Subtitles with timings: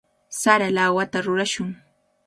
[0.39, 1.69] Sara lawata rurashun.